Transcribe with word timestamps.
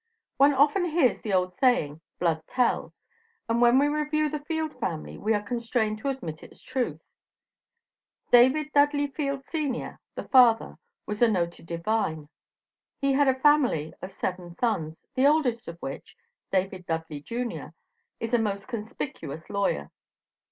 One 0.37 0.55
often 0.55 0.85
hears 0.85 1.21
the 1.21 1.31
old 1.35 1.53
saying, 1.53 2.01
"blood 2.17 2.41
tells," 2.47 2.91
and 3.47 3.61
when 3.61 3.77
we 3.77 3.85
review 3.87 4.29
the 4.29 4.39
Field 4.39 4.79
family 4.79 5.15
we 5.15 5.35
are 5.35 5.43
constrained 5.43 5.99
to 5.99 6.07
admit 6.09 6.41
its 6.41 6.63
truth. 6.63 6.99
David 8.31 8.73
Dudly 8.73 9.13
Field, 9.13 9.45
Sr., 9.45 9.99
the 10.15 10.23
father, 10.27 10.79
was 11.05 11.21
a 11.21 11.27
noted 11.27 11.67
Divine. 11.67 12.29
He 12.99 13.13
had 13.13 13.27
a 13.27 13.39
family 13.41 13.93
of 14.01 14.11
seven 14.11 14.49
sons, 14.49 15.05
the 15.13 15.27
oldest 15.27 15.67
of 15.67 15.77
which, 15.81 16.17
David 16.51 16.87
Dudly, 16.87 17.21
Jr., 17.23 17.67
is 18.19 18.33
a 18.33 18.39
most 18.39 18.67
conspicuous 18.67 19.51
lawyer. 19.51 19.91